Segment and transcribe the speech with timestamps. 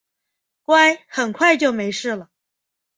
[0.63, 2.31] 乖，很快就没事了